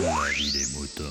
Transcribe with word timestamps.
La 0.00 0.30
vie 0.30 0.52
des 0.52 0.66
moutons. 0.78 1.02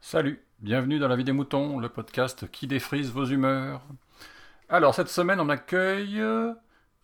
Salut, 0.00 0.40
bienvenue 0.60 0.98
dans 0.98 1.08
La 1.08 1.16
vie 1.16 1.24
des 1.24 1.32
moutons, 1.32 1.78
le 1.78 1.88
podcast 1.88 2.50
qui 2.50 2.66
défrise 2.66 3.10
vos 3.10 3.24
humeurs. 3.24 3.82
Alors, 4.68 4.94
cette 4.94 5.08
semaine, 5.08 5.40
on 5.40 5.48
accueille. 5.48 6.20
euh, 6.20 6.52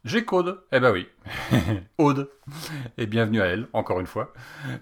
G-Code. 0.05 0.63
Eh 0.73 0.81
ben 0.81 0.91
oui, 0.93 1.07
Aude. 1.99 2.29
Et 2.99 3.07
bienvenue 3.07 3.41
à 3.41 3.47
elle, 3.47 3.69
encore 3.73 4.01
une 4.01 4.07
fois. 4.09 4.33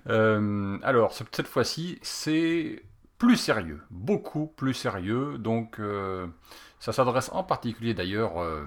Euh, 0.09 0.79
alors, 0.83 1.13
ce- 1.13 1.25
cette 1.33 1.49
fois-ci, 1.49 1.99
c'est 2.03 2.83
plus 3.21 3.37
sérieux, 3.39 3.82
beaucoup 3.91 4.48
plus 4.48 4.75
sérieux. 4.75 5.39
Donc, 5.39 5.80
euh, 5.80 6.27
ça 6.80 6.93
s'adresse 6.93 7.30
en 7.32 7.45
particulier 7.45 7.95
d'ailleurs 7.95 8.43
euh, 8.43 8.64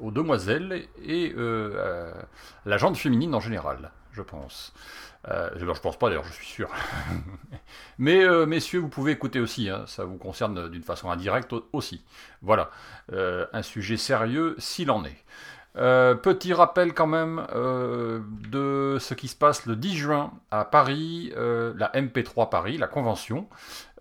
aux 0.00 0.12
demoiselles 0.12 0.86
et 1.04 1.34
euh, 1.36 2.12
à 2.66 2.68
la 2.68 2.78
gente 2.78 2.98
féminine 2.98 3.34
en 3.34 3.40
général, 3.40 3.92
je 4.12 4.22
pense. 4.22 4.74
Je, 5.56 5.66
je 5.74 5.80
pense 5.80 5.98
pas 5.98 6.08
d'ailleurs, 6.10 6.24
je 6.24 6.34
suis 6.34 6.46
sûr. 6.46 6.70
Mais 7.98 8.26
messieurs, 8.46 8.80
vous 8.80 8.90
pouvez 8.90 9.12
écouter 9.12 9.40
aussi, 9.40 9.70
hein, 9.70 9.84
ça 9.86 10.04
vous 10.04 10.18
concerne 10.18 10.68
d'une 10.68 10.82
façon 10.82 11.10
indirecte 11.10 11.52
au- 11.54 11.66
aussi. 11.72 12.04
Voilà, 12.42 12.70
un 13.10 13.62
sujet 13.62 13.96
sérieux 13.96 14.54
s'il 14.58 14.90
en 14.90 15.04
est. 15.04 15.16
Euh, 15.76 16.14
petit 16.14 16.52
rappel 16.52 16.94
quand 16.94 17.06
même 17.06 17.46
euh, 17.54 18.20
de 18.50 18.98
ce 19.00 19.14
qui 19.14 19.28
se 19.28 19.34
passe 19.34 19.66
le 19.66 19.74
10 19.74 19.96
juin 19.96 20.32
à 20.50 20.64
Paris, 20.64 21.32
euh, 21.36 21.72
la 21.76 21.90
MP3 21.92 22.48
Paris, 22.48 22.78
la 22.78 22.86
convention, 22.86 23.48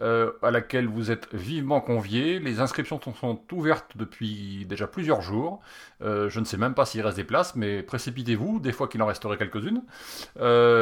euh, 0.02 0.32
à 0.42 0.52
laquelle 0.52 0.88
vous 0.88 1.12
êtes 1.12 1.34
vivement 1.34 1.82
conviés. 1.82 2.40
Les 2.40 2.60
inscriptions 2.60 3.00
sont, 3.02 3.40
ouvertes 3.52 3.92
depuis 3.96 4.66
déjà 4.66 4.86
plusieurs 4.88 5.22
jours. 5.22 5.62
Euh, 6.02 6.30
je 6.30 6.40
ne 6.40 6.46
sais 6.46 6.58
même 6.58 6.74
pas 6.76 6.86
s'il 6.86 7.02
reste 7.02 7.18
des 7.18 7.24
places, 7.24 7.56
mais 7.56 7.82
précipitez-vous, 7.82 8.60
des 8.60 8.72
fois 8.72 8.88
qu'il 8.88 9.02
en 9.02 9.08
resterait 9.08 9.38
quelques-unes. 9.38 9.82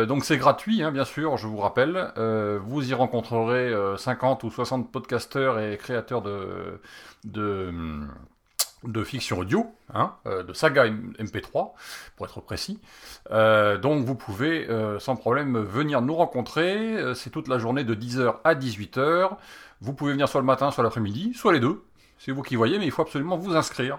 Donc 0.08 0.26
c'est 0.26 0.38
gratuit, 0.38 0.84
hein, 0.84 0.92
bien 0.92 1.06
sûr, 1.06 1.38
je 1.38 1.48
vous 1.48 1.58
rappelle. 1.58 2.12
Vous 2.66 2.90
y 2.90 2.94
rencontrerez 2.94 3.70
euh, 3.70 3.98
50 3.98 4.44
ou 4.44 4.50
60 4.50 4.92
podcasteurs 4.92 5.60
et 5.60 5.78
créateurs 5.78 6.22
de, 6.22 6.80
de, 7.24 7.72
de 8.84 9.04
fiction 9.04 9.38
audio, 9.40 9.68
hein, 9.94 10.14
euh, 10.26 10.44
de 10.44 10.54
saga 10.54 10.86
M- 10.88 11.14
MP3, 11.20 11.72
pour 12.16 12.26
être 12.26 12.42
précis. 12.42 12.80
Euh, 13.32 13.78
donc 13.78 14.06
vous 14.06 14.16
pouvez 14.16 14.70
euh, 14.70 14.98
sans 15.00 15.16
problème 15.16 15.58
venir 15.60 16.02
nous 16.02 16.16
rencontrer. 16.16 17.14
C'est 17.16 17.30
toute 17.30 17.48
la 17.48 17.60
journée 17.60 17.84
de 17.84 17.94
10h 17.96 18.38
à 18.44 18.56
18h. 18.56 19.32
Vous 19.82 19.94
pouvez 19.94 20.14
venir 20.14 20.28
soit 20.28 20.42
le 20.42 20.48
matin, 20.48 20.72
soit 20.72 20.84
l'après-midi, 20.84 21.34
soit 21.34 21.54
les 21.54 21.60
deux. 21.60 21.84
C'est 22.18 22.32
vous 22.32 22.44
qui 22.44 22.56
voyez, 22.56 22.78
mais 22.78 22.86
il 22.86 22.92
faut 22.92 23.02
absolument 23.02 23.36
vous 23.36 23.56
inscrire, 23.56 23.98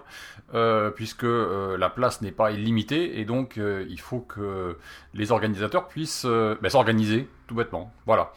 puisque 0.95 1.25
la 1.25 1.91
place 1.91 2.21
n'est 2.23 2.31
pas 2.31 2.53
illimitée, 2.53 3.19
et 3.19 3.25
donc 3.25 3.57
il 3.57 4.01
faut 4.01 4.21
que 4.21 4.79
les 5.13 5.33
organisateurs 5.33 5.89
puissent 5.89 6.25
ben, 6.25 6.69
s'organiser, 6.69 7.29
tout 7.49 7.57
bêtement. 7.57 7.93
Voilà. 8.07 8.33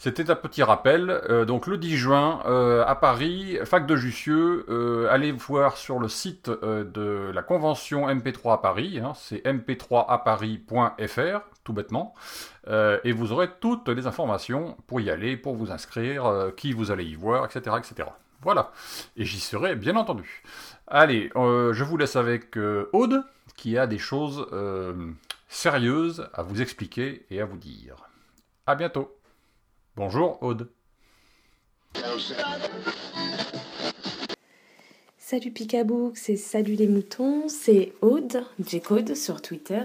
C'était 0.00 0.30
un 0.30 0.36
petit 0.36 0.62
rappel. 0.62 1.10
Euh, 1.10 1.44
donc 1.44 1.66
le 1.66 1.76
10 1.76 1.96
juin 1.96 2.40
euh, 2.46 2.84
à 2.86 2.94
Paris, 2.94 3.58
fac 3.64 3.84
de 3.84 3.96
Jussieu, 3.96 4.64
euh, 4.68 5.08
allez 5.10 5.32
voir 5.32 5.76
sur 5.76 5.98
le 5.98 6.06
site 6.06 6.48
de 6.48 7.32
la 7.34 7.42
convention 7.42 8.08
MP3 8.08 8.54
à 8.54 8.58
Paris, 8.58 9.00
hein, 9.00 9.12
c'est 9.16 9.44
mp3aparis.fr, 9.44 11.40
tout 11.64 11.72
bêtement, 11.72 12.14
et 12.70 13.12
vous 13.12 13.32
aurez 13.32 13.48
toutes 13.60 13.88
les 13.88 14.06
informations 14.06 14.76
pour 14.86 15.00
y 15.00 15.10
aller, 15.10 15.36
pour 15.36 15.56
vous 15.56 15.72
inscrire, 15.72 16.52
qui 16.56 16.72
vous 16.72 16.92
allez 16.92 17.04
y 17.04 17.14
voir, 17.14 17.44
etc. 17.44 17.76
etc. 17.78 18.08
Voilà. 18.42 18.70
Et 19.16 19.24
j'y 19.24 19.40
serai, 19.40 19.74
bien 19.74 19.96
entendu. 19.96 20.44
Allez, 20.86 21.30
je 21.34 21.84
vous 21.84 21.96
laisse 21.96 22.16
avec 22.16 22.56
Aude, 22.92 23.24
qui 23.56 23.76
a 23.76 23.86
des 23.86 23.98
choses 23.98 24.46
sérieuses 25.48 26.28
à 26.34 26.42
vous 26.42 26.62
expliquer 26.62 27.26
et 27.30 27.40
à 27.40 27.46
vous 27.46 27.58
dire. 27.58 27.96
À 28.66 28.74
bientôt. 28.74 29.17
Bonjour 29.98 30.40
Aude. 30.44 30.68
Salut 35.18 35.50
Picabooks 35.50 36.28
et 36.28 36.36
salut 36.36 36.76
les 36.76 36.86
moutons, 36.86 37.48
c'est 37.48 37.92
Aude, 38.00 38.44
J-Code 38.64 39.16
sur 39.16 39.42
Twitter. 39.42 39.82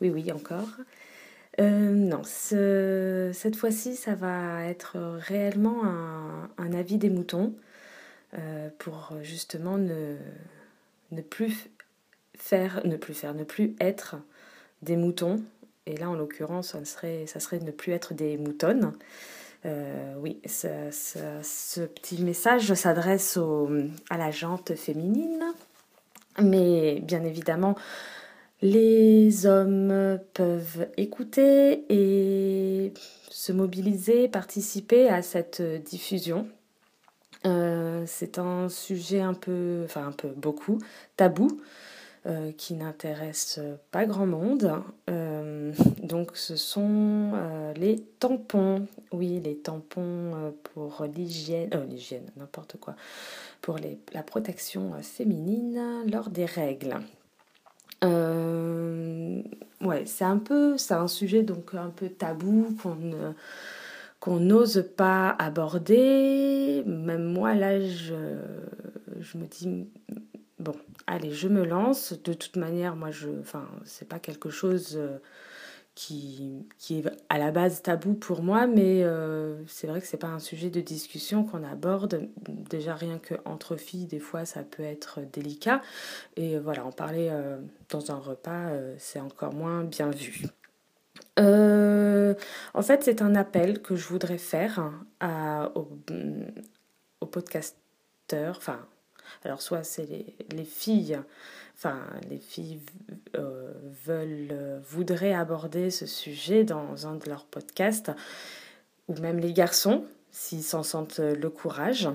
Oui, 0.00 0.08
oui, 0.08 0.32
encore. 0.32 0.70
Euh, 1.60 1.90
non, 1.90 2.22
ce- 2.24 3.30
cette 3.34 3.56
fois-ci, 3.56 3.94
ça 3.94 4.14
va 4.14 4.64
être 4.64 4.96
réellement 5.18 5.84
un, 6.56 6.72
avis 6.72 6.96
des 6.96 7.10
moutons 7.10 7.52
euh, 8.38 8.70
pour 8.78 9.10
justement 9.20 9.76
ne, 9.76 10.16
ne 11.10 11.20
plus 11.20 11.68
faire, 12.38 12.80
ne 12.86 12.96
plus 12.96 13.12
faire, 13.12 13.34
ne 13.34 13.44
plus 13.44 13.76
être 13.80 14.16
des 14.80 14.96
moutons. 14.96 15.42
Et 15.84 15.98
là, 15.98 16.08
en 16.08 16.14
l'occurrence, 16.14 16.68
ça 16.68 16.82
serait, 16.86 17.26
ça 17.26 17.38
serait 17.38 17.58
ne 17.58 17.70
plus 17.70 17.92
être 17.92 18.14
des 18.14 18.38
moutonnes. 18.38 18.94
Euh, 19.64 20.14
oui, 20.18 20.40
ce, 20.46 21.86
petit 21.86 22.22
message 22.22 22.74
s'adresse 22.74 23.38
à 24.10 24.18
la 24.18 24.30
jante 24.30 24.74
féminine, 24.74 25.44
mais 26.40 27.00
bien 27.00 27.22
évidemment, 27.22 27.76
les 28.60 29.46
hommes 29.46 30.18
peuvent 30.34 30.88
écouter 30.96 31.84
et 31.88 32.92
se 33.30 33.52
mobiliser, 33.52 34.28
participer 34.28 35.08
à 35.08 35.22
cette 35.22 35.62
diffusion. 35.62 36.48
Euh, 37.44 38.04
c'est 38.06 38.38
un 38.38 38.68
sujet 38.68 39.20
un 39.20 39.34
peu, 39.34 39.82
enfin 39.84 40.06
un 40.06 40.12
peu 40.12 40.28
beaucoup, 40.28 40.78
tabou, 41.16 41.60
euh, 42.26 42.52
qui 42.52 42.74
n'intéresse 42.74 43.60
pas 43.90 44.06
grand 44.06 44.26
monde. 44.26 44.82
Donc 46.02 46.36
ce 46.36 46.56
sont 46.56 47.32
euh, 47.34 47.72
les 47.74 48.00
tampons. 48.18 48.86
Oui, 49.12 49.40
les 49.42 49.56
tampons 49.56 50.34
euh, 50.34 50.50
pour 50.74 51.04
l'hygiène, 51.14 51.70
euh, 51.74 51.84
l'hygiène, 51.84 52.24
n'importe 52.36 52.76
quoi, 52.80 52.94
pour 53.60 53.78
la 54.12 54.22
protection 54.22 54.94
euh, 54.94 55.02
féminine 55.02 56.04
lors 56.10 56.30
des 56.30 56.46
règles. 56.46 56.96
Euh, 58.04 59.42
ouais, 59.80 60.04
c'est 60.06 60.24
un 60.24 60.38
peu, 60.38 60.76
c'est 60.76 60.94
un 60.94 61.08
sujet 61.08 61.42
donc 61.42 61.74
un 61.74 61.90
peu 61.90 62.08
tabou 62.08 62.76
qu'on 62.82 63.34
qu'on 64.18 64.38
n'ose 64.38 64.84
pas 64.96 65.30
aborder. 65.30 66.84
Même 66.86 67.24
moi, 67.24 67.54
là, 67.54 67.80
je, 67.80 68.14
je 69.20 69.36
me 69.36 69.46
dis, 69.46 69.88
bon, 70.60 70.76
allez, 71.08 71.32
je 71.32 71.48
me 71.48 71.64
lance. 71.64 72.14
De 72.22 72.32
toute 72.32 72.54
manière, 72.54 72.94
moi, 72.94 73.10
je, 73.10 73.28
enfin, 73.40 73.68
c'est 73.84 74.08
pas 74.08 74.20
quelque 74.20 74.48
chose 74.48 74.94
euh, 74.96 75.18
qui, 75.94 76.66
qui 76.78 76.98
est 76.98 77.04
à 77.28 77.38
la 77.38 77.50
base 77.50 77.82
tabou 77.82 78.14
pour 78.14 78.42
moi, 78.42 78.66
mais 78.66 79.02
euh, 79.02 79.62
c'est 79.66 79.86
vrai 79.86 80.00
que 80.00 80.06
c'est 80.06 80.16
pas 80.16 80.28
un 80.28 80.38
sujet 80.38 80.70
de 80.70 80.80
discussion 80.80 81.44
qu'on 81.44 81.62
aborde. 81.64 82.28
Déjà, 82.48 82.94
rien 82.94 83.18
que 83.18 83.34
entre 83.44 83.76
filles, 83.76 84.06
des 84.06 84.18
fois, 84.18 84.44
ça 84.44 84.62
peut 84.62 84.82
être 84.82 85.20
délicat. 85.32 85.82
Et 86.36 86.58
voilà, 86.58 86.86
en 86.86 86.92
parler 86.92 87.28
euh, 87.30 87.58
dans 87.90 88.10
un 88.10 88.18
repas, 88.18 88.70
euh, 88.70 88.94
c'est 88.98 89.20
encore 89.20 89.52
moins 89.52 89.84
bien 89.84 90.10
vu. 90.10 90.46
En 91.38 92.82
fait, 92.82 93.02
c'est 93.04 93.20
un 93.20 93.34
appel 93.34 93.82
que 93.82 93.96
je 93.96 94.08
voudrais 94.08 94.38
faire 94.38 94.92
à, 95.20 95.72
aux 95.76 97.26
podcasteurs. 97.26 98.56
Enfin, 98.56 98.86
alors 99.44 99.62
soit 99.62 99.84
c'est 99.84 100.06
les, 100.06 100.34
les 100.54 100.64
filles, 100.64 101.18
enfin 101.76 101.98
les 102.30 102.38
filles 102.38 102.80
euh, 103.36 103.72
veulent, 104.04 104.48
euh, 104.52 104.80
voudraient 104.88 105.34
aborder 105.34 105.90
ce 105.90 106.06
sujet 106.06 106.64
dans 106.64 107.06
un 107.06 107.16
de 107.16 107.28
leurs 107.28 107.44
podcasts, 107.44 108.12
ou 109.08 109.14
même 109.20 109.38
les 109.38 109.52
garçons, 109.52 110.04
s'ils 110.30 110.62
s'en 110.62 110.82
sentent 110.82 111.18
le 111.18 111.50
courage. 111.50 112.08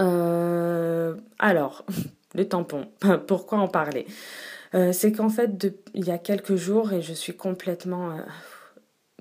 Euh, 0.00 1.14
alors, 1.38 1.84
le 2.34 2.48
tampon, 2.48 2.88
pourquoi 3.26 3.58
en 3.58 3.68
parler? 3.68 4.06
Euh, 4.74 4.92
c'est 4.92 5.12
qu'en 5.12 5.28
fait, 5.28 5.66
il 5.94 6.06
y 6.06 6.10
a 6.10 6.18
quelques 6.18 6.56
jours, 6.56 6.92
et 6.92 7.02
je 7.02 7.12
suis 7.12 7.36
complètement 7.36 8.16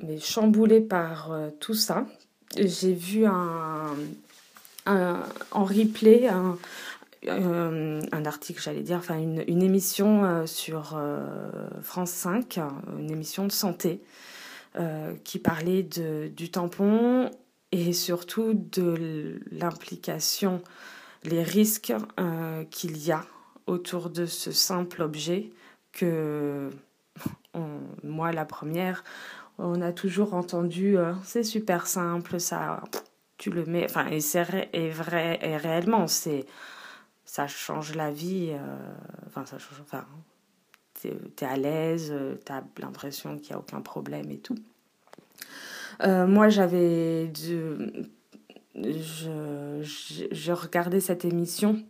euh, 0.04 0.18
chamboulée 0.20 0.82
par 0.82 1.32
euh, 1.32 1.50
tout 1.60 1.74
ça, 1.74 2.06
j'ai 2.58 2.94
vu 2.94 3.26
un, 3.26 3.96
un, 4.86 5.20
en 5.52 5.64
replay 5.64 6.28
un, 6.28 6.58
un, 7.28 8.00
un 8.12 8.26
article, 8.26 8.62
j'allais 8.62 8.84
dire, 8.84 8.98
enfin 8.98 9.18
une, 9.18 9.62
émission 9.62 10.24
euh, 10.24 10.46
sur 10.46 11.00
France 11.82 12.12
5, 12.12 12.60
une 12.98 13.12
émission 13.12 13.46
de 13.46 13.52
santé, 13.52 14.02
euh, 14.80 15.16
qui 15.26 15.38
parlait 15.38 15.84
de, 15.84 16.30
du 16.30 16.50
tampon 16.50 17.30
et 17.74 17.92
surtout 17.92 18.54
de 18.54 19.42
l'implication, 19.52 20.62
les 21.26 21.44
risques 21.44 21.92
euh, 22.22 22.64
qu'il 22.72 22.98
y 22.98 23.12
a 23.12 23.26
autour 23.68 24.10
de 24.10 24.26
ce 24.26 24.54
simple 24.54 25.02
objet 25.02 25.50
que 25.92 26.70
moi 28.04 28.32
la 28.32 28.46
première 28.46 29.04
on 29.58 29.82
a 29.82 29.92
toujours 29.92 30.36
entendu 30.36 30.98
euh, 30.98 31.12
c'est 31.26 31.44
super 31.44 31.86
simple 31.86 32.40
ça 32.40 32.82
tu 33.38 33.50
le 33.50 33.66
mets 33.66 33.84
enfin 33.84 34.08
et 34.08 34.22
c'est 34.22 34.70
et 34.72 34.90
vrai 34.90 35.38
et 35.42 35.58
réellement 35.58 36.08
c'est 36.08 36.46
ça 37.32 37.48
change 37.48 37.96
la 37.96 38.12
vie 38.12 38.50
euh, 38.52 38.76
enfin 39.26 39.46
ça 39.46 39.58
change 39.58 39.80
enfin 39.82 40.06
es, 41.06 41.46
à 41.46 41.56
l'aise, 41.56 42.14
tu 42.46 42.52
as 42.52 42.62
l'impression 42.78 43.38
qu'il 43.38 43.48
n'y 43.48 43.54
a 43.54 43.60
aucun 43.60 43.82
problème 43.82 44.30
et 44.30 44.38
tout. 44.38 44.58
moi, 46.04 46.48
j'avais. 46.50 47.32
Je, 47.34 47.92
je, 48.76 50.52
regardais 50.52 51.00
cette 51.00 51.26
émission 51.26 51.82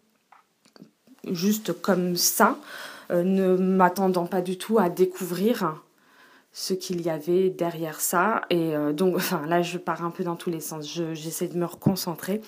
juste 1.30 1.74
comme 1.82 2.16
ça, 2.16 2.58
ne 3.10 3.58
m'attendant 3.58 4.28
pas 4.28 4.40
du 4.40 4.58
tout 4.58 4.80
à 4.80 4.90
découvrir 4.90 5.84
ce 6.54 6.74
qu'il 6.74 7.02
y 7.02 7.10
avait 7.10 7.50
derrière 7.50 8.00
ça. 8.00 8.44
Et 8.50 8.72
donc, 8.94 9.18
enfin, 9.18 9.46
là, 9.46 9.62
je 9.62 9.78
pars 9.78 10.06
un 10.06 10.12
peu 10.12 10.24
dans 10.24 10.38
tous 10.38 10.52
les 10.52 10.62
sens. 10.62 10.88
J'essaie 10.88 11.50
de 11.50 11.58
me 11.58 11.66
reconcentrer. 11.66 12.42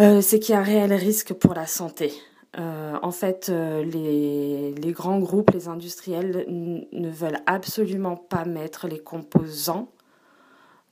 Euh, 0.00 0.22
c'est 0.22 0.38
qu'il 0.38 0.54
y 0.54 0.56
a 0.56 0.60
un 0.60 0.64
réel 0.64 0.92
risque 0.94 1.34
pour 1.34 1.52
la 1.52 1.66
santé. 1.66 2.12
Euh, 2.58 2.96
en 3.02 3.10
fait, 3.10 3.48
euh, 3.50 3.84
les, 3.84 4.72
les, 4.72 4.92
grands 4.92 5.18
groupes, 5.18 5.50
les 5.50 5.68
industriels 5.68 6.46
ne 6.48 7.10
veulent 7.10 7.40
absolument 7.46 8.16
pas 8.16 8.44
mettre 8.46 8.88
les 8.88 8.98
composants 8.98 9.92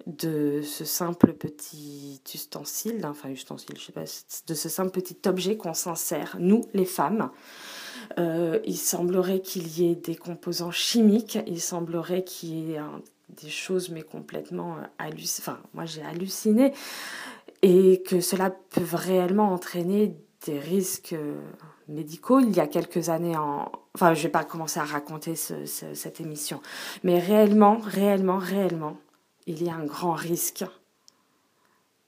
de 0.06 0.60
ce 0.62 0.84
simple 0.84 1.32
petit 1.32 2.20
ustensile, 2.32 3.04
enfin 3.04 3.30
ustensile, 3.30 3.76
je 3.78 3.86
sais 3.86 3.92
pas, 3.92 4.04
de 4.04 4.54
ce 4.54 4.68
simple 4.68 4.90
petit 4.90 5.16
objet 5.26 5.56
qu'on 5.56 5.74
s'insère, 5.74 6.36
nous 6.38 6.66
les 6.72 6.84
femmes. 6.84 7.30
il 8.16 8.76
semblerait 8.76 9.40
qu'il 9.40 9.66
y 9.68 9.90
ait 9.90 9.96
des 9.96 10.16
composants 10.16 10.70
chimiques, 10.70 11.38
il 11.46 11.60
semblerait 11.60 12.24
qu'il 12.24 12.50
y 12.50 12.74
ait 12.74 12.80
des 13.28 13.50
choses 13.50 13.90
mais 13.90 14.02
complètement 14.02 14.76
hallucinées. 14.98 15.44
Enfin, 15.46 15.58
moi 15.74 15.84
j'ai 15.84 16.02
halluciné 16.02 16.72
et 17.62 18.02
que 18.02 18.20
cela 18.20 18.50
peut 18.50 18.82
réellement 18.92 19.52
entraîner 19.52 20.16
des 20.46 20.58
risques 20.58 21.12
euh, 21.12 21.40
médicaux. 21.88 22.40
Il 22.40 22.54
y 22.56 22.60
a 22.60 22.66
quelques 22.66 23.08
années, 23.08 23.36
en... 23.36 23.70
enfin, 23.94 24.14
je 24.14 24.22
vais 24.22 24.28
pas 24.28 24.44
commencer 24.44 24.80
à 24.80 24.84
raconter 24.84 25.34
cette 25.36 26.20
émission, 26.20 26.60
mais 27.02 27.18
réellement, 27.18 27.78
réellement, 27.78 28.38
réellement, 28.38 28.96
il 29.46 29.62
y 29.62 29.68
a 29.68 29.74
un 29.74 29.84
grand 29.84 30.12
risque 30.12 30.64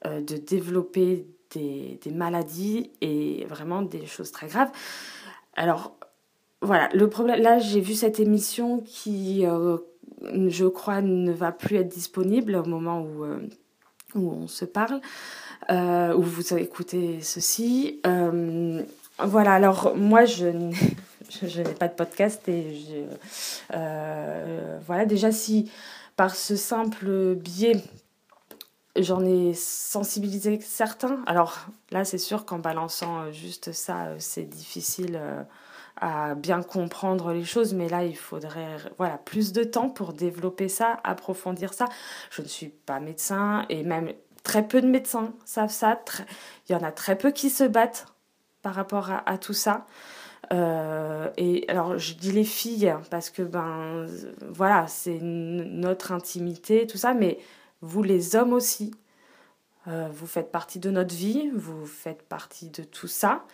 euh, 0.05 0.21
de 0.21 0.37
développer 0.37 1.27
des, 1.51 1.99
des, 2.01 2.11
maladies 2.11 2.91
et 3.01 3.45
vraiment 3.45 3.81
des 3.81 4.05
choses 4.05 4.31
très 4.31 4.47
graves. 4.47 4.71
Alors, 5.55 5.95
voilà, 6.61 6.89
le 6.93 7.09
problème, 7.09 7.41
là, 7.41 7.59
j'ai 7.59 7.81
vu 7.81 7.93
cette 7.93 8.19
émission 8.19 8.79
qui, 8.79 9.45
euh, 9.45 9.77
je 10.47 10.65
crois, 10.65 11.01
ne 11.01 11.31
va 11.31 11.51
plus 11.51 11.75
être 11.75 11.89
disponible 11.89 12.55
au 12.55 12.65
moment 12.65 13.01
où 13.01 13.25
où 14.15 14.31
on 14.31 14.47
se 14.47 14.65
parle, 14.65 15.01
euh, 15.69 16.13
où 16.13 16.21
vous 16.21 16.53
écoutez 16.55 17.21
ceci. 17.21 17.99
Euh, 18.05 18.83
voilà, 19.19 19.53
alors 19.53 19.95
moi, 19.95 20.25
je, 20.25 20.47
n'ai 21.41 21.73
pas 21.79 21.87
de 21.87 21.93
podcast 21.93 22.47
et 22.49 23.05
euh, 23.73 24.79
voilà, 24.85 25.05
déjà 25.05 25.31
si 25.31 25.71
par 26.15 26.35
ce 26.35 26.55
simple 26.55 27.35
biais, 27.35 27.81
j'en 28.97 29.23
ai 29.25 29.53
sensibilisé 29.53 30.59
certains, 30.61 31.21
alors 31.25 31.67
là, 31.91 32.03
c'est 32.03 32.17
sûr 32.17 32.45
qu'en 32.45 32.59
balançant 32.59 33.31
juste 33.31 33.71
ça, 33.71 34.09
c'est 34.19 34.43
difficile 34.43 35.19
à 35.97 36.35
bien 36.35 36.61
comprendre 36.63 37.31
les 37.33 37.43
choses, 37.43 37.73
mais 37.73 37.89
là, 37.89 38.03
il 38.03 38.15
faudrait 38.15 38.77
voilà, 38.97 39.17
plus 39.17 39.53
de 39.53 39.63
temps 39.63 39.89
pour 39.89 40.13
développer 40.13 40.69
ça, 40.69 40.99
approfondir 41.03 41.73
ça. 41.73 41.85
Je 42.29 42.41
ne 42.41 42.47
suis 42.47 42.69
pas 42.69 42.99
médecin 42.99 43.65
et 43.69 43.83
même 43.83 44.13
très 44.43 44.67
peu 44.67 44.81
de 44.81 44.87
médecins 44.87 45.33
savent 45.45 45.71
ça. 45.71 46.01
Il 46.67 46.73
y 46.73 46.75
en 46.75 46.83
a 46.83 46.91
très 46.91 47.17
peu 47.17 47.31
qui 47.31 47.49
se 47.49 47.63
battent 47.63 48.07
par 48.61 48.75
rapport 48.75 49.09
à, 49.25 49.37
tout 49.37 49.53
ça. 49.53 49.85
Euh, 50.51 51.29
et 51.37 51.65
alors, 51.67 51.97
je 51.97 52.13
dis 52.13 52.31
les 52.31 52.43
filles 52.43 52.93
parce 53.09 53.29
que, 53.29 53.41
ben, 53.41 54.05
voilà, 54.49 54.87
c'est 54.87 55.19
notre 55.21 56.11
intimité, 56.11 56.85
tout 56.87 56.97
ça, 56.97 57.13
mais 57.13 57.39
vous, 57.81 58.03
les 58.03 58.35
hommes 58.35 58.53
aussi, 58.53 58.93
euh, 59.87 60.09
vous 60.11 60.27
faites 60.27 60.51
partie 60.51 60.79
de 60.79 60.91
notre 60.91 61.15
vie, 61.15 61.49
vous 61.55 61.85
faites 61.85 62.21
partie 62.23 62.69
de 62.69 62.83
tout 62.83 63.07
ça. 63.07 63.45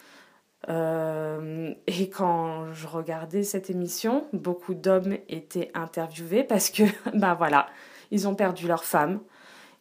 Euh, 0.70 1.74
et 1.86 2.10
quand 2.10 2.74
je 2.74 2.88
regardais 2.88 3.44
cette 3.44 3.70
émission, 3.70 4.26
beaucoup 4.34 4.74
d'hommes 4.74 5.18
étaient 5.30 5.72
interviewés 5.74 6.44
parce 6.44 6.70
que, 6.70 6.84
ben 7.14 7.34
voilà, 7.36 7.68
ils 8.12 8.28
ont 8.28 8.36
perdu 8.36 8.68
leur 8.68 8.84
femme, 8.84 9.20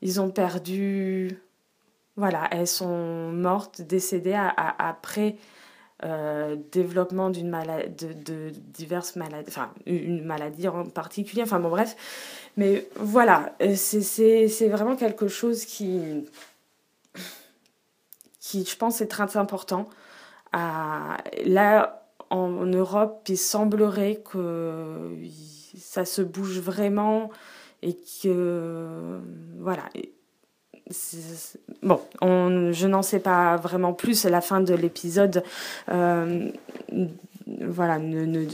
ils 0.03 0.21
ont 0.21 0.31
perdu. 0.31 1.39
Voilà, 2.17 2.49
elles 2.51 2.67
sont 2.67 3.31
mortes, 3.31 3.83
décédées 3.83 4.39
après 4.57 5.37
euh, 6.03 6.57
développement 6.73 7.29
d'une 7.29 7.51
maladie, 7.51 8.07
de, 8.15 8.51
diverses 8.55 9.17
maladies, 9.17 9.49
enfin 9.49 9.71
une 9.85 10.25
maladie 10.25 10.67
en 10.67 10.85
particulier, 10.87 11.43
enfin 11.43 11.61
bon 11.61 11.69
bref. 11.69 11.95
Mais 12.57 12.89
voilà, 12.97 13.55
c'est 13.75 14.69
vraiment 14.69 14.97
quelque 14.97 15.29
chose 15.29 15.67
qui, 15.67 16.25
qui 18.41 18.65
je 18.65 18.77
pense 18.77 19.03
est 19.03 19.09
très 19.09 19.37
important 19.37 19.91
là, 21.45 22.07
en, 22.31 22.49
Europe, 22.49 23.25
il 23.29 23.39
semblerait 23.39 24.23
que 24.25 25.11
ça 25.77 26.05
se 26.05 26.23
bouge 26.23 26.59
vraiment 26.59 27.31
et 27.83 27.97
que. 28.23 29.21
Voilà. 29.59 29.85
Bon, 31.83 32.01
je 32.23 32.87
n'en 32.87 33.03
sais 33.03 33.19
pas 33.19 33.57
vraiment 33.57 33.93
plus. 33.93 34.25
La 34.25 34.41
fin 34.41 34.61
de 34.61 34.75
l'épisode, 34.75 35.43
euh, 35.91 36.49
voilà, 37.61 37.99
ne, 37.99 38.25
ne, 38.25 38.47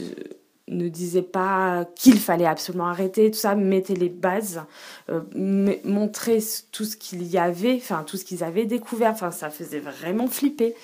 ne, 0.67 0.89
disait 0.89 1.21
pas 1.21 1.85
qu'il 1.95 2.19
fallait 2.19 2.47
absolument 2.47 2.87
arrêter 2.87 3.29
tout 3.29 3.37
ça, 3.37 3.53
mettait 3.53 3.93
les 3.93 4.09
bases, 4.09 4.61
euh, 5.09 5.21
montrer 5.83 6.39
tout 6.71 6.85
ce 6.85 6.97
qu'il 6.97 7.23
y 7.23 7.37
avait, 7.37 7.75
enfin 7.75 8.03
tout 8.03 8.17
ce 8.17 8.25
qu'ils 8.25 8.43
avaient 8.43 8.65
découvert. 8.65 9.11
Enfin, 9.11 9.29
ça 9.29 9.51
faisait 9.51 9.79
vraiment 9.79 10.27
flipper. 10.27 10.75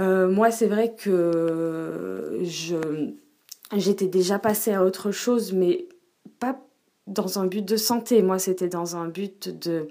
Euh, 0.00 0.28
moi, 0.28 0.50
c'est 0.50 0.66
vrai 0.66 0.94
que 0.94 2.40
je, 2.42 3.12
j'étais 3.76 4.08
déjà 4.08 4.38
passée 4.38 4.72
à 4.72 4.84
autre 4.84 5.10
chose, 5.10 5.52
mais 5.52 5.88
pas 6.40 6.58
dans 7.06 7.38
un 7.38 7.46
but 7.46 7.64
de 7.64 7.76
santé. 7.76 8.22
Moi, 8.22 8.38
c'était 8.38 8.68
dans 8.68 8.96
un 8.96 9.08
but 9.08 9.48
de, 9.48 9.88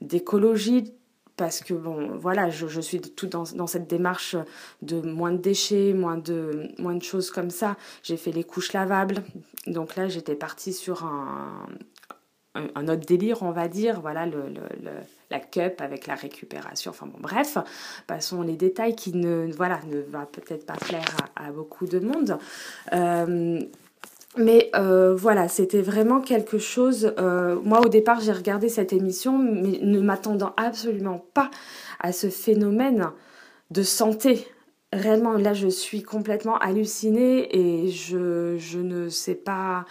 d'écologie, 0.00 0.92
parce 1.36 1.60
que 1.60 1.74
bon 1.74 2.16
voilà 2.16 2.48
je, 2.48 2.80
suis 2.80 3.00
tout 3.00 3.26
dans, 3.26 3.42
dans, 3.56 3.66
cette 3.66 3.88
démarche 3.88 4.36
de 4.82 5.00
moins 5.00 5.32
de 5.32 5.38
déchets 5.38 5.92
moins 5.92 6.16
de 6.16 6.68
moins 6.78 6.94
de 6.94 7.02
choses 7.02 7.32
comme 7.32 7.50
ça. 7.50 7.76
J'ai 8.04 8.16
fait 8.16 8.30
les 8.30 8.44
couches 8.44 8.72
lavables. 8.72 9.24
Donc 9.66 9.96
là 9.96 10.06
j'étais 10.06 10.36
partie 10.36 10.72
sur 10.72 11.04
un, 11.04 11.66
un, 12.54 12.88
autre 12.88 13.06
délire, 13.06 13.42
on 13.42 13.50
va 13.50 13.68
dire, 13.68 14.00
voilà, 14.00 14.26
le, 14.26 14.48
le, 14.48 14.90
cup 15.40 15.80
avec 15.80 16.06
la 16.06 16.14
récupération, 16.14 16.90
enfin 16.90 17.06
bon, 17.06 17.18
bref, 17.20 17.58
passons 18.06 18.42
les 18.42 18.56
détails 18.56 18.94
qui 18.94 19.12
ne, 19.14 19.50
voilà, 19.56 19.80
ne 19.88 20.00
va 20.00 20.26
peut-être 20.26 20.66
pas 20.66 20.74
plaire 20.74 21.16
à, 21.36 21.50
beaucoup 21.50 21.86
de 21.86 22.00
monde. 22.00 22.38
Euh, 22.92 23.60
mais 24.36 24.70
euh, 24.74 25.14
voilà, 25.14 25.48
c'était 25.48 25.82
vraiment 25.82 26.20
quelque 26.20 26.58
chose. 26.58 27.14
Euh, 27.18 27.56
moi, 27.62 27.80
au 27.80 27.88
départ, 27.88 28.20
j'ai 28.20 28.32
regardé 28.32 28.68
cette 28.68 28.92
émission, 28.92 29.38
mais 29.38 29.78
ne 29.80 30.00
m'attendant 30.00 30.54
absolument 30.56 31.24
pas 31.34 31.50
à 32.00 32.12
ce 32.12 32.28
phénomène 32.28 33.10
de 33.70 33.82
santé. 33.82 34.48
Réellement, 34.92 35.34
là, 35.34 35.54
je 35.54 35.68
suis 35.68 36.02
complètement 36.02 36.58
hallucinée 36.58 37.56
et 37.56 37.90
je, 37.90 38.56
je 38.58 38.78
ne 38.78 39.08
sais 39.08 39.34
pas 39.34 39.84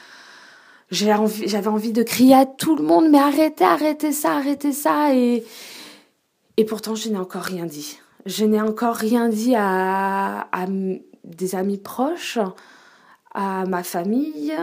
j'avais 0.94 1.68
envie, 1.68 1.92
de 1.92 2.04
crier 2.04 2.36
à 2.36 2.46
tout 2.46 2.76
le 2.76 2.84
monde, 2.84 3.10
mais 3.10 3.20
arrêtez, 3.20 3.64
arrêtez 3.64 4.12
ça, 4.12 4.38
arrêtez 4.38 4.72
ça. 4.72 5.14
Et, 5.16 5.44
pourtant, 6.68 6.96
je 6.96 7.10
n'ai 7.10 7.18
encore 7.18 7.44
rien 7.44 7.66
dit. 7.66 8.00
Je 8.26 8.46
n'ai 8.46 8.62
encore 8.62 8.96
rien 8.96 9.28
dit 9.28 9.54
à, 9.56 10.48
des 11.24 11.56
amis 11.56 11.78
proches, 11.78 12.40
à 13.34 13.66
ma 13.66 13.84
famille, 13.84 14.54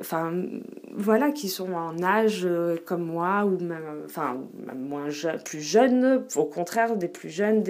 enfin 0.00 0.32
voilà 0.96 1.30
qui 1.30 1.48
sont 1.48 1.74
en 1.74 2.02
âge 2.02 2.44
euh, 2.44 2.76
comme 2.86 3.04
moi 3.04 3.44
ou 3.44 3.58
même 3.62 4.02
enfin 4.06 4.38
moins 4.74 5.08
plus 5.44 5.60
jeunes 5.60 6.24
au 6.36 6.46
contraire 6.46 6.96
des 6.96 7.08
plus 7.08 7.28
jeunes 7.28 7.62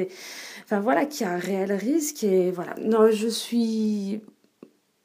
enfin 0.65 0.79
voilà 0.79 1.07
qui 1.07 1.25
a 1.25 1.33
un 1.33 1.39
réel 1.39 1.73
risque 1.73 2.23
et 2.23 2.53
voilà 2.53 2.75
non 2.81 3.11
je 3.11 3.27
suis 3.27 4.23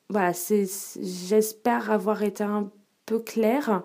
voilà, 0.10 0.34
c'est, 0.34 0.68
j'espère 1.02 1.92
avoir 1.92 2.24
été 2.24 2.44
un 2.44 2.70
peu 3.06 3.20
claire. 3.20 3.84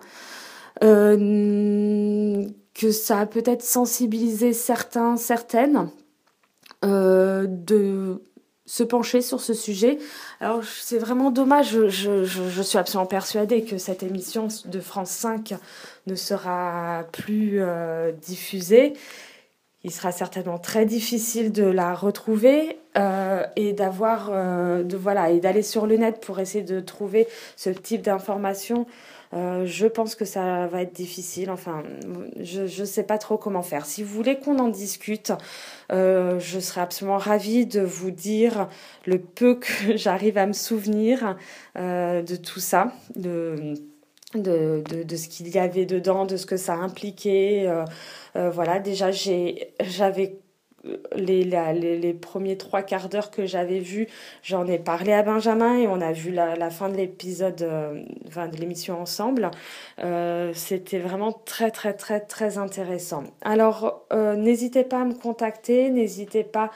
Euh, 0.83 2.47
que 2.73 2.91
ça 2.91 3.19
a 3.19 3.25
peut-être 3.25 3.61
sensibilisé 3.61 4.53
certains, 4.53 5.17
certaines 5.17 5.89
euh, 6.83 7.45
de 7.47 8.23
se 8.65 8.83
pencher 8.83 9.21
sur 9.21 9.41
ce 9.41 9.53
sujet. 9.53 9.99
Alors 10.39 10.63
c'est 10.63 10.97
vraiment 10.97 11.29
dommage, 11.29 11.71
je, 11.71 11.89
je, 11.89 12.23
je, 12.23 12.61
suis 12.61 12.77
absolument 12.77 13.05
persuadée 13.05 13.63
que 13.63 13.77
cette 13.77 14.01
émission 14.01 14.47
de 14.65 14.79
France 14.79 15.11
5 15.11 15.55
ne 16.07 16.15
sera 16.15 17.05
plus 17.11 17.61
euh, 17.61 18.11
diffusée. 18.13 18.93
Il 19.83 19.91
sera 19.91 20.11
certainement 20.11 20.57
très 20.57 20.85
difficile 20.85 21.51
de 21.51 21.65
la 21.65 21.93
retrouver 21.93 22.77
euh, 22.97 23.45
et 23.55 23.71
d'avoir 23.71 24.31
euh, 24.33 24.83
de 24.83 24.97
voilà 24.97 25.29
et 25.29 25.39
d'aller 25.39 25.61
sur 25.61 25.87
le 25.87 25.95
net 25.95 26.19
pour 26.19 26.41
essayer 26.41 26.61
de 26.61 26.81
trouver 26.81 27.25
ce 27.55 27.69
type 27.69 28.01
d'informations 28.01 28.85
euh, 29.33 29.65
je 29.65 29.87
pense 29.87 30.15
que 30.15 30.25
ça 30.25 30.67
va 30.67 30.81
être 30.81 30.91
difficile. 30.91 31.51
Enfin, 31.51 31.83
je 32.41 32.63
ne 32.81 32.85
sais 32.85 33.03
pas 33.03 33.17
trop 33.17 33.37
comment 33.37 33.61
faire. 33.61 33.85
Si 33.85 34.03
vous 34.03 34.13
voulez 34.13 34.37
qu'on 34.37 34.59
en 34.59 34.67
discute, 34.67 35.31
je 35.89 36.59
serais 36.59 36.81
absolument 36.81 37.17
ravie 37.17 37.65
de 37.65 37.79
vous 37.79 38.11
dire 38.11 38.67
le 39.05 39.19
peu 39.19 39.55
que 39.55 39.95
j'arrive 39.95 40.37
à 40.37 40.47
me 40.47 40.51
souvenir 40.51 41.37
de 41.77 42.35
tout 42.35 42.59
ça, 42.59 42.91
de, 43.15 43.75
de, 44.35 44.83
de, 44.89 45.03
de 45.03 45.15
ce 45.15 45.29
qu'il 45.29 45.47
y 45.47 45.59
avait 45.59 45.85
dedans, 45.85 46.25
de 46.25 46.35
ce 46.35 46.45
que 46.45 46.57
ça 46.57 46.73
impliquait. 46.73 47.69
voilà, 48.35 48.79
déjà, 48.79 49.11
j'avais 49.11 50.40
les, 51.15 51.43
les, 51.43 51.97
les, 51.97 52.13
premiers 52.13 52.57
trois 52.57 52.81
quarts 52.81 53.09
d'heure 53.09 53.29
que 53.29 53.45
j'avais 53.45 53.79
vus, 53.79 54.07
j'en 54.43 54.65
ai 54.65 54.79
parlé 54.79 55.13
à 55.13 55.21
Benjamin 55.21 55.77
et 55.77 55.87
on 55.87 56.01
a 56.01 56.11
vu 56.11 56.31
la, 56.31 56.55
la 56.55 56.69
fin 56.69 56.89
de 56.89 56.97
l'épisode, 56.97 57.61
euh, 57.61 58.01
de 58.47 58.57
l'émission 58.57 58.99
ensemble. 58.99 59.51
Euh, 60.03 60.51
C'était 60.55 60.99
vraiment 60.99 61.31
très 61.31 61.71
très 61.71 61.93
très 61.93 62.19
très 62.19 62.57
intéressant. 62.57 63.23
Alors 63.41 64.05
euh, 64.11 64.35
n'hésitez 64.35 64.83
pas 64.83 65.01
à 65.01 65.05
me 65.05 65.13
contacter, 65.13 65.89
n'hésitez 65.89 66.43
pas 66.43 66.71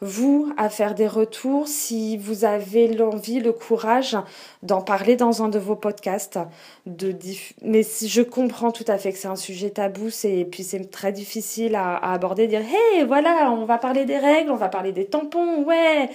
vous 0.00 0.52
à 0.56 0.70
faire 0.70 0.94
des 0.94 1.06
retours 1.06 1.68
si 1.68 2.16
vous 2.16 2.44
avez 2.44 2.88
l'envie, 2.88 3.40
le 3.40 3.52
courage 3.52 4.16
d'en 4.62 4.80
parler 4.80 5.16
dans 5.16 5.42
un 5.42 5.48
de 5.48 5.58
vos 5.58 5.76
podcasts. 5.76 6.38
De 6.86 7.14
mais 7.62 7.82
si 7.82 8.08
je 8.08 8.22
comprends 8.22 8.72
tout 8.72 8.84
à 8.88 8.96
fait 8.96 9.12
que 9.12 9.18
c'est 9.18 9.28
un 9.28 9.36
sujet 9.36 9.70
tabou, 9.70 10.08
et 10.24 10.44
puis 10.46 10.62
c'est 10.62 10.90
très 10.90 11.12
difficile 11.12 11.74
à, 11.74 11.96
à 11.96 12.14
aborder, 12.14 12.46
dire 12.46 12.62
hey 12.62 13.04
voilà 13.04 13.49
on 13.52 13.64
va 13.64 13.78
parler 13.78 14.04
des 14.04 14.18
règles, 14.18 14.50
on 14.50 14.56
va 14.56 14.68
parler 14.68 14.92
des 14.92 15.06
tampons, 15.06 15.64
ouais. 15.64 16.10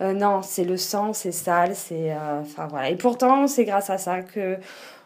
Euh, 0.00 0.12
non, 0.12 0.42
c'est 0.42 0.64
le 0.64 0.76
sang, 0.76 1.12
c'est 1.12 1.32
sale, 1.32 1.74
c'est, 1.74 2.12
euh, 2.12 2.40
enfin 2.40 2.66
voilà. 2.68 2.90
Et 2.90 2.96
pourtant, 2.96 3.46
c'est 3.46 3.64
grâce 3.64 3.90
à 3.90 3.98
ça 3.98 4.22
que 4.22 4.56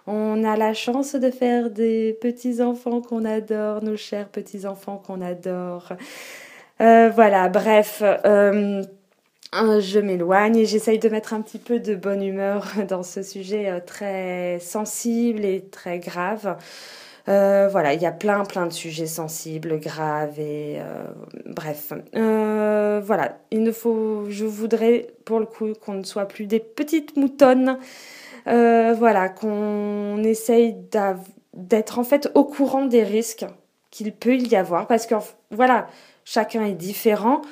on 0.07 0.43
a 0.45 0.57
la 0.57 0.75
chance 0.75 1.15
de 1.15 1.31
faire 1.31 1.71
des 1.71 2.19
petits 2.21 2.61
enfants 2.61 3.01
qu'on 3.01 3.25
adore, 3.25 3.83
nos 3.83 3.97
chers 3.97 4.29
petits 4.29 4.67
enfants 4.67 5.01
qu'on 5.05 5.21
adore. 5.21 5.93
Euh, 6.81 7.11
voilà, 7.15 7.49
bref. 7.49 8.03
je 9.53 9.99
m'éloigne 9.99 10.57
et 10.57 10.67
j'essaye 10.67 10.99
de 10.99 11.09
mettre 11.09 11.35
un 11.35 11.41
petit 11.43 11.59
peu 11.59 11.79
de 11.79 11.95
bonne 11.95 12.23
humeur 12.23 12.67
dans 12.89 13.03
ce 13.03 13.23
sujet 13.23 13.81
très 13.83 14.59
sensible 14.61 15.45
et 15.45 15.63
très 15.63 15.99
grave. 15.99 16.57
Euh, 17.29 17.69
voilà, 17.71 17.95
il 17.95 18.03
y 18.03 18.07
a 18.07 18.13
plein, 18.13 18.45
plein 18.45 18.67
de 18.67 18.73
sujets 18.73 19.07
sensibles, 19.07 19.79
graves 19.79 20.41
et 20.41 20.81
euh, 20.81 21.05
bref. 21.47 21.93
Euh, 22.17 23.01
voilà, 23.05 23.39
il 23.51 23.63
ne 23.63 23.73
faut, 23.73 24.27
je 24.29 24.45
voudrais 24.45 25.09
pour 25.25 25.39
le 25.39 25.47
coup 25.47 25.73
qu'on 25.75 25.95
ne 25.95 26.03
soit 26.03 26.27
plus 26.27 26.47
des 26.47 26.61
petites 26.61 27.17
moutonnes. 27.17 27.79
voilà, 28.47 29.29
qu'on 29.29 30.23
essaye 30.25 30.77
d'être 31.55 31.99
en 31.99 32.05
fait 32.05 32.31
au 32.35 32.45
courant 32.45 32.87
des 32.87 33.05
risques 33.05 33.47
qu'il 33.91 34.13
peut 34.13 34.37
y 34.37 34.57
avoir 34.57 34.87
parce 34.87 35.07
que 35.07 35.15
voilà, 35.51 35.87
chacun 36.25 36.65
est 36.65 36.75
différent. 36.75 37.43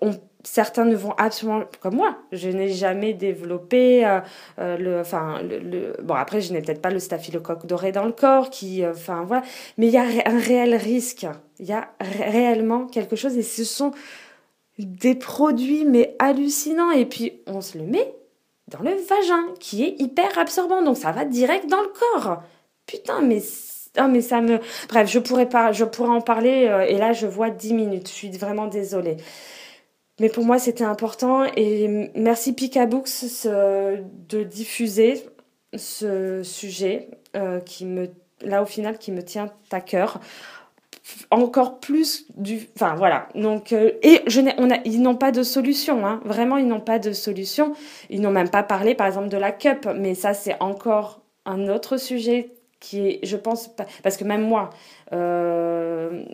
On 0.00 0.12
certains 0.44 0.84
ne 0.84 0.96
vont 0.96 1.12
absolument 1.12 1.64
comme 1.80 1.96
moi. 1.96 2.16
Je 2.32 2.48
n'ai 2.48 2.68
jamais 2.68 3.12
développé 3.12 4.06
euh, 4.06 4.20
euh, 4.58 4.76
le, 4.76 5.00
enfin 5.00 5.40
le, 5.42 5.96
bon 6.02 6.14
après 6.14 6.40
je 6.40 6.52
n'ai 6.52 6.60
peut-être 6.60 6.82
pas 6.82 6.90
le 6.90 6.98
staphylocoque 6.98 7.66
doré 7.66 7.92
dans 7.92 8.04
le 8.04 8.12
corps 8.12 8.50
qui, 8.50 8.84
euh, 8.84 8.92
voilà, 8.92 9.42
mais 9.78 9.88
il 9.88 9.92
y 9.92 9.98
a 9.98 10.04
un 10.26 10.38
réel 10.38 10.74
risque. 10.74 11.26
Il 11.58 11.66
y 11.66 11.72
a 11.72 11.90
réellement 12.00 12.86
quelque 12.86 13.16
chose 13.16 13.36
et 13.36 13.42
ce 13.42 13.64
sont 13.64 13.92
des 14.78 15.14
produits 15.14 15.84
mais 15.84 16.16
hallucinants 16.18 16.90
et 16.90 17.04
puis 17.04 17.42
on 17.46 17.60
se 17.60 17.76
le 17.76 17.84
met 17.84 18.14
dans 18.68 18.80
le 18.80 18.92
vagin 18.92 19.44
qui 19.58 19.84
est 19.84 20.00
hyper 20.00 20.38
absorbant 20.38 20.82
donc 20.82 20.96
ça 20.96 21.12
va 21.12 21.24
direct 21.24 21.68
dans 21.68 21.82
le 21.82 21.88
corps. 21.88 22.42
Putain 22.86 23.20
mais 23.20 23.42
oh, 24.00 24.08
mais 24.08 24.22
ça 24.22 24.40
me 24.40 24.58
bref 24.88 25.10
je 25.10 25.18
pourrais 25.18 25.50
pas 25.50 25.72
je 25.72 25.84
pourrais 25.84 26.08
en 26.08 26.22
parler 26.22 26.86
et 26.88 26.96
là 26.96 27.12
je 27.12 27.26
vois 27.26 27.50
10 27.50 27.74
minutes. 27.74 28.08
Je 28.08 28.14
suis 28.14 28.30
vraiment 28.30 28.68
désolée. 28.68 29.18
Mais 30.20 30.28
pour 30.28 30.44
moi, 30.44 30.58
c'était 30.58 30.84
important 30.84 31.44
et 31.56 32.10
merci 32.14 32.52
Picabooks 32.52 33.08
de 33.46 34.42
diffuser 34.44 35.24
ce 35.74 36.42
sujet 36.42 37.08
euh, 37.36 37.58
qui 37.60 37.86
me, 37.86 38.10
là 38.42 38.62
au 38.62 38.66
final, 38.66 38.98
qui 38.98 39.12
me 39.12 39.22
tient 39.22 39.50
à 39.70 39.80
cœur. 39.80 40.20
Encore 41.30 41.80
plus 41.80 42.26
du, 42.36 42.68
enfin 42.76 42.94
voilà. 42.94 43.28
Donc 43.34 43.72
euh, 43.72 43.92
et 44.02 44.22
ils 44.84 45.00
n'ont 45.00 45.16
pas 45.16 45.32
de 45.32 45.42
solution. 45.42 46.06
Hein. 46.06 46.20
Vraiment, 46.24 46.58
ils 46.58 46.68
n'ont 46.68 46.80
pas 46.80 46.98
de 46.98 47.12
solution. 47.12 47.72
Ils 48.10 48.20
n'ont 48.20 48.30
même 48.30 48.50
pas 48.50 48.62
parlé, 48.62 48.94
par 48.94 49.06
exemple, 49.06 49.28
de 49.28 49.38
la 49.38 49.52
cup. 49.52 49.88
Mais 49.96 50.14
ça, 50.14 50.34
c'est 50.34 50.60
encore 50.60 51.22
un 51.46 51.66
autre 51.68 51.96
sujet 51.96 52.50
qui 52.80 53.06
est, 53.06 53.20
je 53.22 53.36
pense, 53.36 53.70
parce 54.02 54.16
que 54.16 54.24
même 54.24 54.40
moi, 54.40 54.70
euh, 55.12 56.24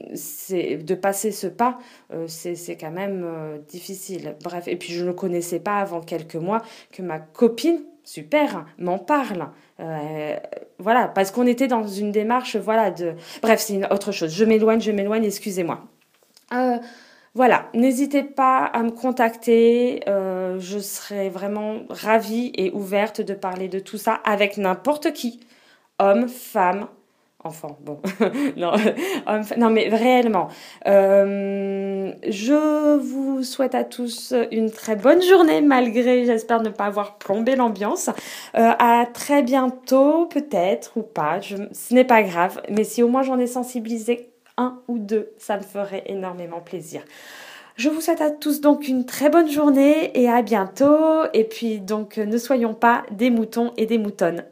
de 0.48 0.94
passer 0.94 1.32
ce 1.32 1.48
pas, 1.48 1.78
euh, 2.14 2.26
c'est 2.28 2.76
quand 2.80 2.92
même 2.92 3.24
euh, 3.24 3.58
difficile. 3.68 4.36
Bref, 4.42 4.68
et 4.68 4.76
puis 4.76 4.92
je 4.92 5.04
ne 5.04 5.12
connaissais 5.12 5.58
pas 5.58 5.78
avant 5.78 6.00
quelques 6.00 6.36
mois 6.36 6.62
que 6.92 7.02
ma 7.02 7.18
copine, 7.18 7.80
super, 8.04 8.64
m'en 8.78 8.98
parle. 8.98 9.48
voilà, 10.78 11.08
parce 11.08 11.32
qu'on 11.32 11.46
était 11.46 11.66
dans 11.66 11.86
une 11.86 12.12
démarche, 12.12 12.56
voilà, 12.56 12.90
de... 12.90 13.14
Bref, 13.42 13.60
c'est 13.60 13.74
une 13.74 13.86
autre 13.86 14.12
chose. 14.12 14.32
Je 14.32 14.44
m'éloigne, 14.44 14.80
je 14.80 14.92
m'éloigne, 14.92 15.24
excusez-moi. 15.24 15.80
Voilà, 17.34 17.68
n'hésitez 17.74 18.22
pas 18.22 18.64
à 18.64 18.82
me 18.82 18.90
contacter, 18.90 20.00
je 20.06 20.78
serai 20.78 21.28
vraiment 21.28 21.80
ravie 21.90 22.52
et 22.54 22.70
ouverte 22.70 23.20
de 23.20 23.34
parler 23.34 23.68
de 23.68 23.80
tout 23.80 23.98
ça 23.98 24.14
avec 24.24 24.56
n'importe 24.56 25.12
qui 25.12 25.40
hommes, 25.98 26.28
femmes, 26.28 26.88
enfants, 27.46 27.78
bon, 27.80 28.00
non, 28.56 28.72
non, 29.56 29.70
mais 29.70 29.88
réellement. 29.88 30.48
Euh, 30.86 32.12
je 32.28 32.96
vous 32.98 33.42
souhaite 33.42 33.74
à 33.74 33.84
tous 33.84 34.34
une 34.50 34.70
très 34.70 34.96
bonne 34.96 35.22
journée, 35.22 35.60
malgré, 35.60 36.26
j'espère 36.26 36.60
ne 36.62 36.70
pas 36.70 36.86
avoir 36.86 37.18
plombé 37.18 37.56
l'ambiance. 37.56 38.10
Euh, 38.56 38.72
à 38.78 39.06
très 39.12 39.42
bientôt, 39.42 40.26
peut-être, 40.26 40.96
ou 40.96 41.02
pas, 41.02 41.40
ce 41.40 41.94
n'est 41.94 42.04
pas 42.04 42.22
grave, 42.22 42.60
mais 42.68 42.84
si 42.84 43.02
au 43.02 43.08
moins 43.08 43.22
j'en 43.22 43.38
ai 43.38 43.46
sensibilisé 43.46 44.30
un 44.58 44.80
ou 44.88 44.98
deux, 44.98 45.30
ça 45.38 45.56
me 45.56 45.62
ferait 45.62 46.04
énormément 46.06 46.60
plaisir. 46.60 47.02
Je 47.76 47.90
vous 47.90 48.00
souhaite 48.00 48.22
à 48.22 48.30
tous 48.30 48.62
donc 48.62 48.88
une 48.88 49.04
très 49.04 49.28
bonne 49.28 49.50
journée 49.50 50.18
et 50.18 50.30
à 50.30 50.40
bientôt. 50.40 51.24
Et 51.34 51.44
puis 51.44 51.78
donc 51.78 52.16
ne 52.16 52.38
soyons 52.38 52.72
pas 52.72 53.04
des 53.10 53.28
moutons 53.28 53.74
et 53.76 53.84
des 53.84 53.98
moutonnes. 53.98 54.44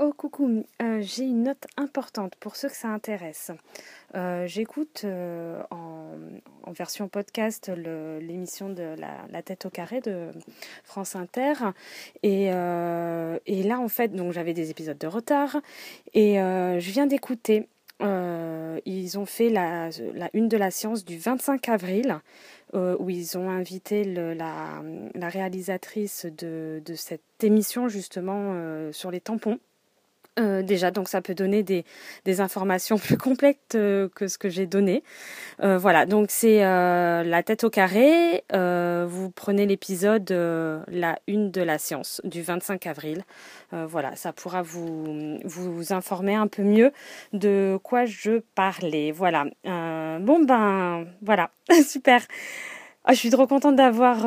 Oh 0.00 0.12
coucou, 0.16 0.64
euh, 0.80 1.00
j'ai 1.02 1.24
une 1.24 1.42
note 1.42 1.66
importante 1.76 2.36
pour 2.38 2.54
ceux 2.54 2.68
que 2.68 2.76
ça 2.76 2.86
intéresse. 2.86 3.50
Euh, 4.14 4.46
j'écoute 4.46 5.02
euh, 5.02 5.60
en, 5.72 6.70
version 6.70 7.08
podcast 7.08 7.68
l'émission 7.74 8.68
de 8.68 8.94
la, 9.32 9.42
tête 9.42 9.66
au 9.66 9.70
carré 9.70 10.00
de 10.00 10.28
France 10.84 11.16
Inter 11.16 11.54
et, 12.22 12.50
là 12.50 13.80
en 13.80 13.88
fait 13.88 14.12
j'avais 14.30 14.52
des 14.52 14.70
épisodes 14.70 14.98
de 14.98 15.06
retard 15.06 15.56
et 16.14 16.34
je 16.34 16.90
viens 16.90 17.06
d'écouter. 17.06 17.66
ils 18.00 19.18
ont 19.18 19.26
fait 19.26 19.48
la, 19.48 19.88
une 20.34 20.48
de 20.48 20.56
la 20.58 20.70
science 20.70 21.06
du 21.06 21.18
25 21.18 21.68
avril 21.70 22.20
où 22.74 23.10
ils 23.10 23.38
ont 23.38 23.48
invité 23.48 24.04
la, 24.04 24.82
réalisatrice 25.22 26.26
de, 26.26 26.82
cette 26.94 27.42
émission 27.42 27.88
justement 27.88 28.92
sur 28.92 29.10
les 29.10 29.20
tampons. 29.20 29.58
Euh, 30.38 30.62
déjà, 30.62 30.90
donc 30.90 31.08
ça 31.08 31.20
peut 31.20 31.34
donner 31.34 31.62
des, 31.62 31.84
informations 32.40 32.98
plus 32.98 33.16
complètes 33.16 33.74
euh, 33.74 34.08
que 34.14 34.28
ce 34.28 34.38
que 34.38 34.48
j'ai 34.48 34.66
donné. 34.66 35.02
Euh, 35.62 35.78
voilà, 35.78 36.06
donc 36.06 36.26
c'est 36.30 36.60
la 36.60 37.42
tête 37.42 37.64
au 37.64 37.70
carré. 37.70 38.44
vous 38.52 39.30
prenez 39.30 39.66
l'épisode 39.66 40.30
La 40.88 41.18
une 41.26 41.50
de 41.50 41.62
la 41.62 41.78
science 41.78 42.20
du 42.24 42.42
25 42.42 42.86
avril. 42.86 43.24
voilà, 43.72 44.14
ça 44.16 44.32
pourra 44.32 44.62
vous, 44.62 45.38
vous 45.44 45.92
informer 45.92 46.34
un 46.34 46.46
peu 46.46 46.62
mieux 46.62 46.92
de 47.32 47.78
quoi 47.82 48.04
je 48.04 48.40
parlais. 48.54 49.10
Voilà. 49.10 49.44
bon 49.64 50.44
ben, 50.44 51.06
voilà, 51.22 51.50
super. 51.86 52.22
Ah, 53.04 53.14
je 53.14 53.18
suis 53.18 53.30
trop 53.30 53.46
contente 53.46 53.76
d'avoir 53.76 54.18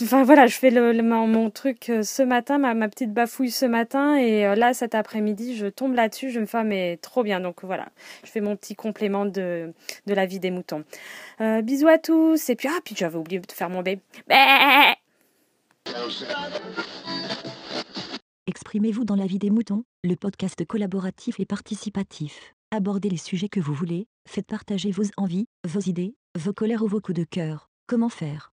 Enfin 0.00 0.22
voilà, 0.22 0.46
je 0.46 0.54
fais 0.54 0.70
le, 0.70 1.02
mon, 1.02 1.50
truc 1.50 1.90
euh, 1.90 2.02
ce 2.02 2.22
matin, 2.22 2.58
ma, 2.58 2.88
petite 2.88 3.12
bafouille 3.12 3.50
ce 3.50 3.66
matin, 3.66 4.16
et 4.16 4.46
euh, 4.46 4.54
là 4.54 4.72
cet 4.72 4.94
après-midi, 4.94 5.56
je 5.56 5.66
tombe 5.66 5.94
là-dessus, 5.94 6.30
je 6.30 6.38
me 6.38 6.46
fais 6.46 6.62
mais 6.62 6.98
trop 6.98 7.24
bien. 7.24 7.40
Donc 7.40 7.64
voilà, 7.64 7.88
je 8.24 8.30
fais 8.30 8.40
mon 8.40 8.54
petit 8.54 8.76
complément 8.76 9.26
de, 9.26 9.72
de 10.06 10.14
la 10.14 10.26
vie 10.26 10.38
des 10.38 10.52
moutons. 10.52 10.84
Euh, 11.40 11.62
bisous 11.62 11.88
à 11.88 11.98
tous, 11.98 12.48
et 12.48 12.54
puis 12.54 12.68
ah 12.70 12.78
puis 12.84 12.94
j'avais 12.96 13.18
oublié 13.18 13.40
de 13.40 13.50
faire 13.50 13.70
mon 13.70 13.82
bébé. 13.82 14.02
Exprimez-vous 18.46 19.04
dans 19.04 19.16
la 19.16 19.26
vie 19.26 19.38
des 19.38 19.50
moutons, 19.50 19.82
le 20.04 20.14
podcast 20.14 20.64
collaboratif 20.64 21.40
et 21.40 21.44
participatif. 21.44 22.54
Abordez 22.70 23.08
les 23.10 23.16
sujets 23.16 23.48
que 23.48 23.60
vous 23.60 23.74
voulez, 23.74 24.06
faites 24.28 24.46
partager 24.46 24.92
vos 24.92 25.04
envies, 25.16 25.46
vos 25.66 25.80
idées, 25.80 26.14
vos 26.38 26.52
colères 26.52 26.82
ou 26.82 26.86
vos 26.86 27.00
coups 27.00 27.18
de 27.18 27.24
cœur. 27.24 27.68
Comment 27.86 28.10
faire? 28.10 28.52